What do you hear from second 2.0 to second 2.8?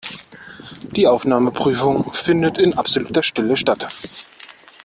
findet in